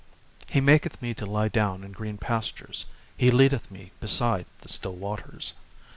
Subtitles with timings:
[0.47, 4.67] 2 He maketh me to lie down in green pastures: he leadeth me beside the
[4.67, 5.53] still waters.